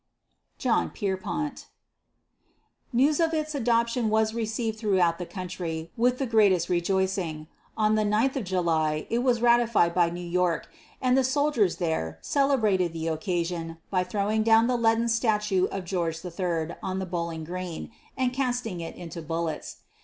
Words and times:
JOHN 0.57 0.89
PIERPONT. 0.89 1.67
News 2.91 3.19
of 3.19 3.35
its 3.35 3.53
adoption 3.53 4.09
was 4.09 4.33
received 4.33 4.79
throughout 4.79 5.19
the 5.19 5.27
country 5.27 5.91
with 5.95 6.17
the 6.17 6.25
greatest 6.25 6.69
rejoicing. 6.69 7.45
On 7.77 7.93
the 7.93 8.01
9th 8.03 8.35
of 8.37 8.43
July 8.45 9.05
it 9.11 9.19
was 9.19 9.43
ratified 9.43 9.93
by 9.93 10.09
New 10.09 10.25
York, 10.27 10.67
and 11.03 11.15
the 11.15 11.23
soldiers 11.23 11.75
there 11.75 12.17
celebrated 12.23 12.93
the 12.93 13.09
occasion 13.09 13.77
by 13.91 14.03
throwing 14.03 14.41
down 14.41 14.65
the 14.65 14.75
leaden 14.75 15.07
statue 15.07 15.67
of 15.67 15.85
George 15.85 16.25
III 16.25 16.77
on 16.81 16.97
the 16.97 17.05
Bowling 17.05 17.43
Green, 17.43 17.91
and 18.17 18.33
casting 18.33 18.81
it 18.81 18.95
into 18.95 19.21
bullets. 19.21 19.81